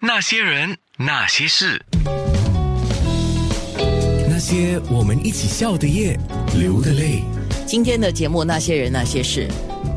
[0.00, 1.84] 那些人，那些事，
[4.30, 6.16] 那些我们一起笑的夜，
[6.56, 7.24] 流的泪。
[7.66, 9.48] 今天的节目《那些人那些事》，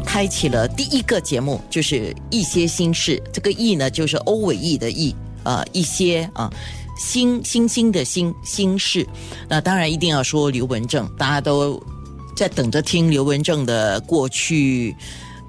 [0.03, 3.21] 开启了第一个节目，就是一些心事。
[3.31, 6.51] 这个“意”呢，就是欧伟义的“意”，呃，一些啊，
[6.97, 9.07] 星星星的“星”心事。
[9.47, 11.79] 那当然一定要说刘文正，大家都
[12.35, 14.95] 在等着听刘文正的过去。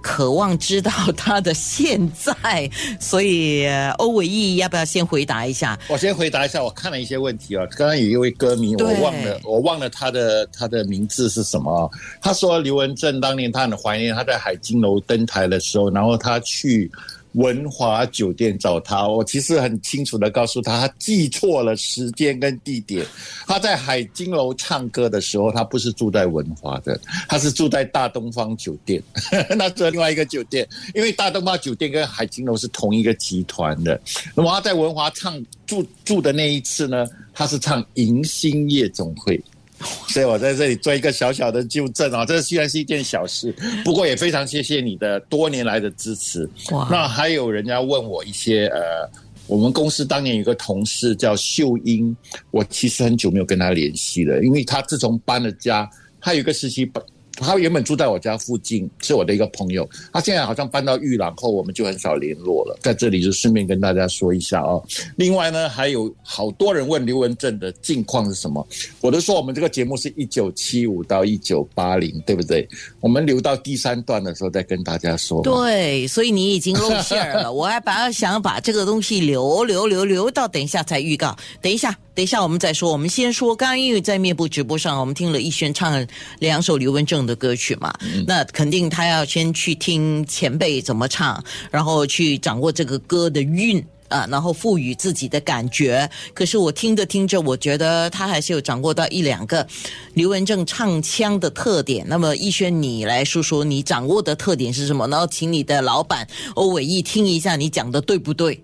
[0.03, 2.69] 渴望知道他的现在，
[3.01, 3.66] 所以
[3.98, 5.79] 欧伟毅要不要先回答一下？
[5.89, 7.65] 我先回答一下，我看了一些问题啊。
[7.70, 11.91] 刚刚有一位歌迷，我忘了，我忘了他的他的名字是什么。
[12.20, 16.91] 他说刘文正当年他很怀念他在海金楼登台的时候，然后他去。
[17.32, 23.06] 文华酒店找他，我其实很清楚的告诉他，他记错了时间跟地点。
[23.46, 29.02] 他在海金楼唱歌的时候，他不是住在文华的，他是住在大东方酒店，
[29.56, 30.68] 那是另外一个酒店。
[30.95, 34.01] 因为大东方酒店跟海金楼是同一个集团的。
[34.34, 39.42] 那么他在文华唱住住的那一次呢，他是唱迎新夜总会。
[40.09, 46.49] 所以我在这里做一个小小的纠正啊，这虽然是一件小事，不过也非常谢谢你的多年来的支持。
[46.91, 49.10] 那还有人家问我一些呃，
[49.47, 52.16] 我们公司当年有个同事叫秀英，
[52.51, 55.88] 我其实很久没有跟她联系了，因为她自从搬了家，
[56.21, 57.03] 她有个实习本。
[57.37, 59.88] 他原本住在我家附近，是我的一个朋友。
[60.13, 62.79] 他现在好像搬到玉兰后，我们就很少联络了。
[62.83, 64.83] 在这里就顺便跟大家说一下哦。
[65.16, 68.66] 另外呢，还有好多人问刘文正的近况是什么，
[69.00, 72.69] 我都说我们这个节目是一九七五到一九八零，对不对？
[73.00, 75.43] 我们留到第三段的时候再跟大家说。
[75.43, 77.53] 对，所以你已经露馅了。
[77.53, 81.37] 我还把想把这个东西留留留留到等一下才预告。
[81.60, 81.97] 等一下。
[82.15, 82.93] 等一下，我们再说。
[82.93, 86.06] 我们先说，刚刚因为在面部直播上，我们听了逸轩唱
[86.41, 87.92] 两首刘文正的歌曲嘛，
[88.26, 96.09] 那肯定他要先去听前辈怎么唱，然后去掌握这个歌的韵啊，然后赋予自己的感觉。
[96.34, 99.66] 可是我听着听着，我觉得他还是有掌握到一两个
[100.14, 102.04] 刘文正唱腔的特点。
[102.06, 105.08] 那么逸轩，你来说说你掌握的特点是什么？
[105.08, 108.62] 然后请你的老板欧伟义听一下，你讲的对不对？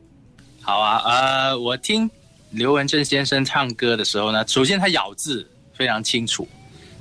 [0.61, 2.11] 好啊，呃，我听。
[2.51, 6.49] 刘文正先生唱歌的时候呢，首先他咬字非常清楚，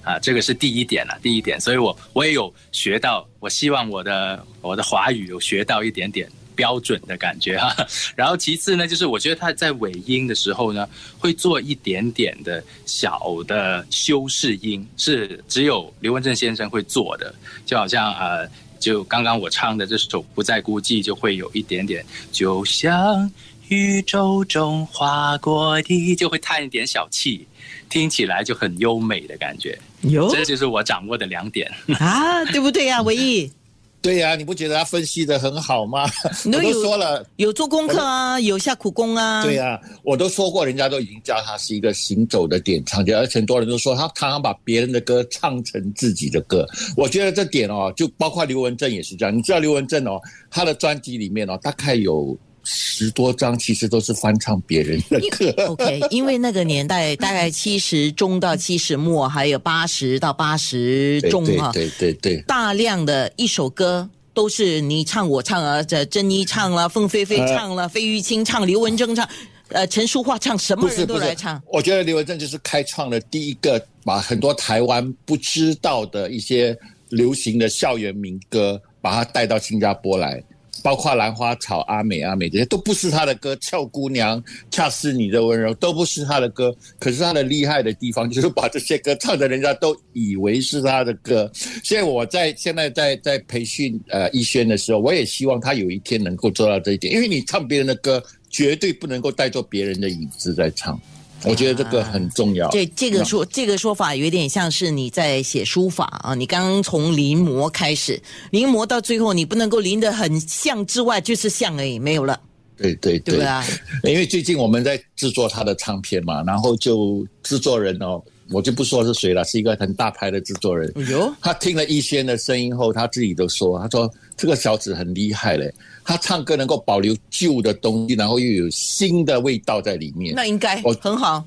[0.04, 7.76] 啊，这个是第一点了，第一点，所以我我也有学到，我希望我的我的华语有学到一点点标准的感觉哈。
[8.16, 10.88] 然后其次呢，就是我觉得他在尾音的时候呢，
[11.20, 17.34] 会做一点点的小的修饰音，是只有刘文正先生会做的，
[17.66, 23.30] 就好像呃，就刚刚我唱的这首《不再孤寂》，就会有一点点，就像。
[23.70, 27.46] 宇宙中划过的，就会叹一点小气，
[27.90, 29.78] 听起来就很优美的感觉。
[30.02, 31.70] 有，这就是我掌握的两点
[32.00, 33.52] 啊，对不对呀， 唯一？
[34.00, 36.10] 对呀，你不觉得他分析的很好吗？
[36.46, 39.44] 我都说了，有做功课啊，有下苦功啊。
[39.44, 46.66] 对呀，我都说过，人家都已经叫他是一个行走的点唱家，而且很多人都说他常常把别人的歌唱成自己的歌。
[46.96, 49.36] 我觉得这点哦，就包括刘文正也是这样。
[49.36, 52.38] 你知道刘文正哦，他的专辑里面哦，大概有。
[52.70, 55.50] 十多张其实都是翻唱别人的歌。
[55.72, 69.26] OK，因为那个年代大概七十中到七十末，还有八十到八十中啊，对对对，大量的一首歌都是你唱我唱啊，这珍妮唱了，凤飞飞唱了，费玉清唱，刘文正唱，
[69.70, 71.62] 呃，陈淑桦唱，什么人都来唱。
[71.72, 76.78] 我觉得刘文正就是开创了第一个，把很多台湾不知道的一些
[77.12, 80.44] 流行的校园民歌，把它带到新加坡来。
[80.88, 86.74] 包括兰花草、阿美、阿美这些都不是他的歌，俏姑娘、恰似你的温柔都不是他的歌。
[86.98, 91.52] 可是他的厉害的地方就是把这些歌唱的，人家都以为是他的歌。
[91.84, 100.98] 所以我在现在在在培训呃逸轩的时候，我也希望他有一天能够做到这一点，因为你唱别人的歌，绝对不能够带着别人的影子在唱。
[101.44, 102.70] 我觉得这个很重要。
[102.70, 108.22] 这这个说这个说法有点像是你在写书法啊，你刚刚从临摹开始，
[108.52, 112.40] 临摹到最后，你不能够临得很像之外，就是像而已，没有了。
[112.76, 113.66] 对对对啊！
[114.04, 120.92] 因为最近我们在制作他的唱片嘛，然后就制作人哦，我就不说是谁了，是一个很大牌的制作人。
[121.10, 125.74] 哟，他听了一轩的声音后，他自己都说，他说这个小子很厉害嘞。
[126.04, 130.34] 他唱歌能够保留旧的东西，然后又有新的味道在里面。
[130.36, 131.44] 那应该我很好。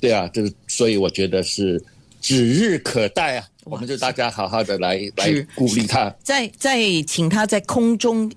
[0.00, 1.82] 对啊，就是所以我觉得是
[2.20, 3.46] 指日可待啊！
[3.64, 6.14] 我们就大家好好的来来鼓励他。
[6.22, 8.30] 再再请他在空中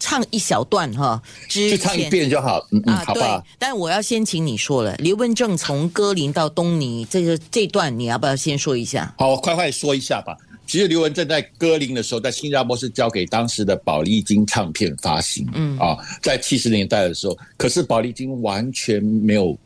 [0.00, 3.44] 唱一小段哈，就唱一遍就好，嗯嗯，好吧。
[3.58, 9.14] 但我要先请你说了，刘文正从歌林到东尼这个这段，你要不要先说一下？
[9.18, 10.36] 好，我快快说一下吧。
[10.66, 19.58] 其实刘文正在歌林的时候，在新加坡是交给当时的宝丽金唱片发行，嗯啊，在七十年代的时候，可是宝丽金完全没有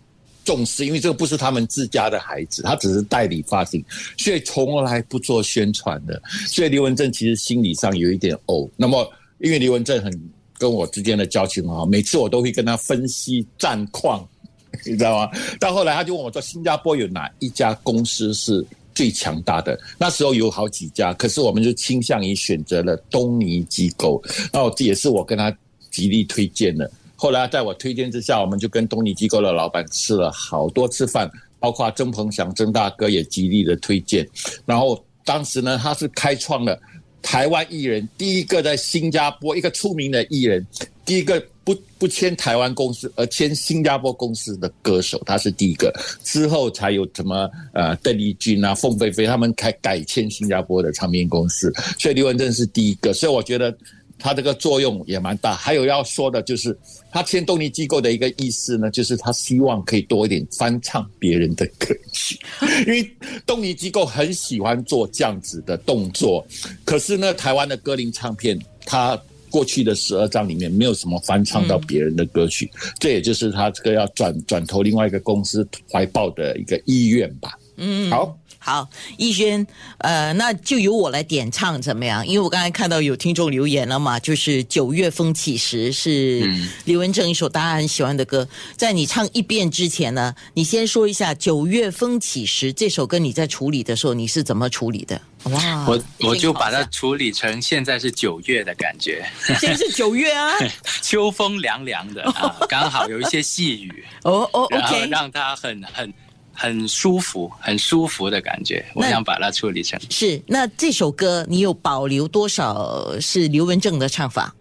[0.47, 3.85] 重视，因为这个不是他们自家的孩子，他只是代理发行，
[4.17, 6.21] 所以从来不做宣传的。
[6.49, 8.67] 所以刘文正其实心理上有一点哦。
[8.75, 9.07] 那么
[9.39, 14.27] 因为刘文正很跟我之间的交情很好，每次我都会跟他分析战况，
[14.85, 15.31] 你知道吗？
[15.59, 18.65] 到后来他就问我说：“新加坡有哪一家公司是？”
[18.95, 24.23] 最强大的那时候有好几家，可是我们就倾向于选择了东尼机构。
[24.53, 25.53] 那这也是我跟他
[25.91, 26.89] 极力推荐的。
[27.17, 31.29] 后来在我推荐之下，我们就跟东尼机构的老板吃了好多次饭，
[31.59, 34.25] 包括曾鹏祥曾大哥也极力的推荐。
[34.65, 36.81] 然后当时呢，他是开创了
[37.25, 40.65] 台湾艺人第一个在新加坡一个出名的艺人，
[41.05, 41.45] 第一个。
[41.65, 45.91] 不不签台湾公司而签新加坡公司的歌手，他是第一个，
[46.23, 53.75] 之后才有什么呃邓丽君啊、凤飞飞他们才改签新加坡的唱片公司，所以刘文正是第一个，所以我觉得
[54.19, 55.55] 他这个作用也蛮大。
[55.55, 56.77] 还有要说的就是，
[57.11, 62.39] 他签动力机构的一个意思呢，就是他希望可以多一点翻唱别人的歌曲，
[62.87, 63.11] 因为
[63.47, 66.47] 动力机构很喜欢做这样子的动作，
[66.85, 69.21] 可是呢，台湾的歌林唱片他。
[69.51, 72.69] 过去的十二张里面没有什么翻唱到别人的歌曲，
[72.99, 77.57] 这也就是他这个要转转投另外一个公司怀抱的一个意愿吧。
[77.77, 78.37] 嗯，好。
[78.59, 78.89] 好，
[79.19, 79.67] 逸轩，
[79.99, 82.27] 呃，那就由我来点唱怎么样？
[82.27, 86.51] 因为我刚才看到有听众留言了嘛，就是《九月风起时》是
[86.87, 88.49] 李文正一首大家很喜欢的歌。
[88.75, 95.21] 在你唱一遍之前呢，你先说一下《九月风起时》这首歌你在处理的时候你是怎么处理的？
[95.43, 99.27] 哇，我我就把它处理成现在是九月的感觉，
[99.61, 100.55] 现在是九月啊，
[101.03, 106.11] 秋风凉凉的啊，刚好有一些细雨哦哦，OK，让它很很。
[106.55, 108.85] 很舒服，很舒服的感觉。
[108.95, 110.41] 我想把它处理成是。
[110.47, 114.55] 那这首歌你有保留多少是刘文正的唱法？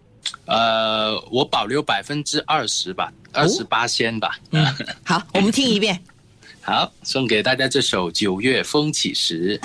[0.46, 4.38] 呃，我保留百分之二十吧，二十八先吧。
[4.50, 4.66] 嗯，
[5.04, 5.98] 好，我们听一遍。
[6.60, 9.58] 好，送给大家这首《九月风起时》。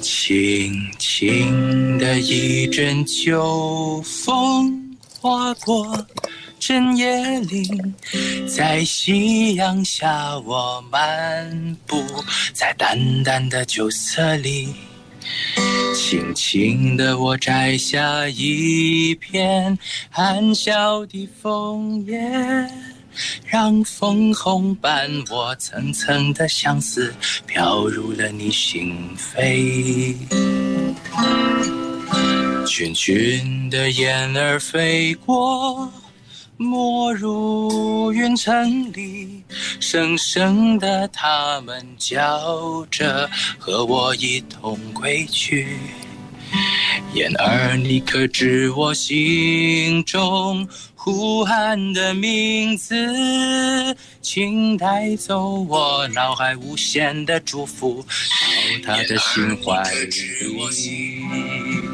[0.00, 6.06] 轻轻的一阵秋风划过。
[6.68, 7.64] 深夜里，
[8.48, 12.04] 在夕阳下，我漫步
[12.52, 14.74] 在淡淡的酒色里。
[15.94, 19.78] 轻轻的，我摘下一片
[20.10, 22.18] 含笑的枫叶，
[23.44, 27.14] 让枫红伴我层层的相思
[27.46, 30.16] 飘入了你心扉。
[32.66, 35.88] 群群的燕儿飞过。
[36.58, 39.42] 没入云层里，
[39.78, 45.76] 声声的他们叫着，和我一同归去。
[47.12, 52.94] 燕儿，你可知我心中呼喊的名字？
[54.22, 58.02] 请带走我脑海无限的祝福，
[58.82, 61.85] 到他的心怀里。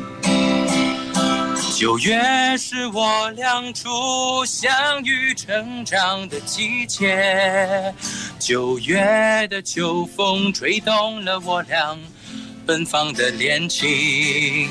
[1.75, 2.21] 九月
[2.59, 7.93] 是我俩初相遇成长的季节，
[8.39, 11.99] 九月的秋风吹动了我俩
[12.67, 14.69] 奔放的恋情。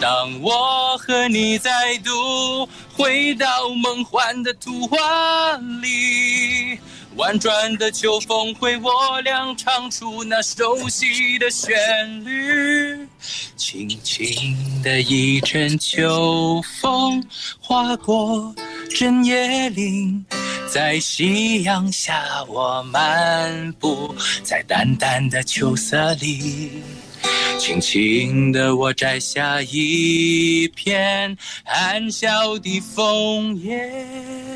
[0.00, 6.78] 当我和你再度回到梦幻的图画里。
[7.16, 12.99] 婉转的秋风为我俩唱出那熟悉的旋律，
[13.56, 17.24] 轻轻的一阵秋风
[17.60, 18.54] 划过
[18.88, 20.24] 针叶林，
[20.72, 26.82] 在夕阳下我漫步在淡淡的秋色里，
[27.58, 34.49] 轻轻的我摘下一片含笑的枫叶。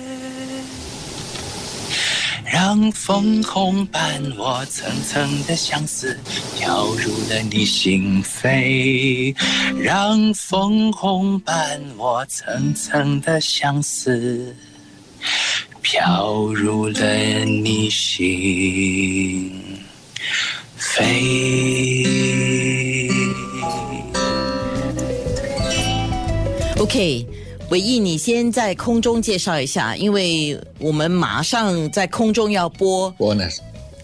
[2.54, 6.16] 让粉红伴我层层的相思
[6.56, 9.34] 飘入了你心扉，
[9.76, 14.54] 让粉红伴我层层的相思
[15.82, 17.04] 飘入了
[17.44, 19.50] 你心
[20.78, 21.34] 扉。
[26.78, 27.33] OK。
[27.74, 33.44] 伟毅，你先在空中介绍一下，因为我们马上在空中要播播呢，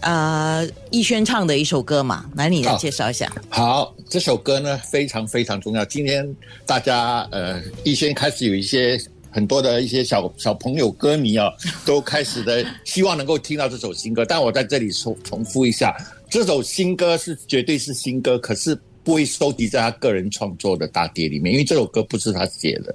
[0.01, 3.31] 啊，逸轩唱的一首歌嘛，来，你来介绍一下。
[3.47, 5.85] 好，这首歌呢非常非常重要。
[5.85, 6.35] 今天
[6.65, 11.49] 大家呃，逸轩开始有一些很多的一些小小朋友歌迷啊，
[11.85, 14.25] 都开始的希望能够听到这首新歌。
[14.25, 15.95] 但我在这里重重复一下，
[16.29, 22.93] 这首新歌是绝对是新歌，可是不会收集在他个人创作的大碟里面，因为这首歌不是他写的。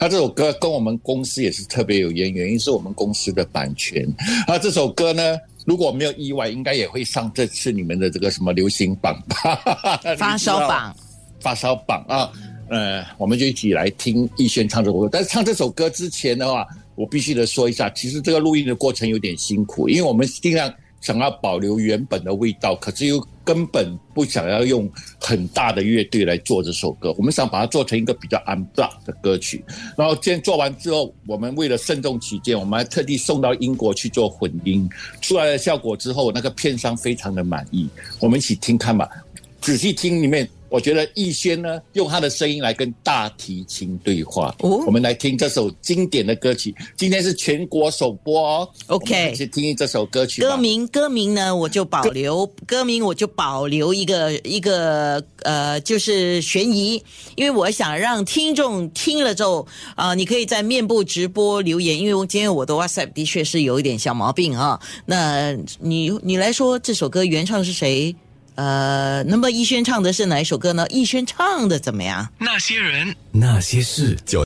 [0.00, 4.06] 他这首歌跟我们公司也是特别有渊源，因为是我们公司的版权。
[4.46, 10.00] 啊，这首歌呢，如果没有意外，应该也会上这次你们的这个什么流行榜吧？
[10.16, 10.96] 发烧榜，
[11.40, 12.32] 发烧榜啊！
[12.68, 15.08] 呃，我们就一起来听逸轩唱这首歌。
[15.12, 27.14] 但是唱这首歌之前的话，我必须得说一下，其实这个录音的过程有点辛苦，因为我们尽量想要保留原本的味道，可是又根本不想要用很大的乐队来做这首歌。
[27.18, 29.64] 我们想把它做成一个比较 unblock 的歌曲。
[29.96, 34.88] 然后今天做完之后，我们为了慎重起见，我们还特地送到英国去做混音。
[35.20, 37.88] 出来的效果之后，那个片商非常的满意。
[38.20, 39.08] 我们一起听看吧，
[39.60, 40.48] 仔细听里面。
[40.72, 44.54] 我觉得逸轩呢，用他的声音来跟大提琴对话。
[44.60, 46.74] 哦，我们来听这首经典的歌曲。
[46.96, 48.68] 今天是全国首播哦。
[48.86, 50.40] OK，去听这首歌曲。
[50.40, 52.46] 歌名，歌名呢，我就保留。
[52.66, 57.02] 歌名我就保留一个一个呃，就是悬疑，
[57.36, 64.80] 因为我想让听众听了之后啊，你可以在面部直播留言，因为我今天我的 WhatsApp 的确是有一点小毛病啊。
[65.04, 68.16] 那你你来说这首歌原唱是谁？
[68.54, 70.86] 呃，那么逸轩唱的是哪一首歌呢？
[70.88, 72.28] 逸轩唱的怎么样？
[72.38, 74.40] 那些人，那些事，就。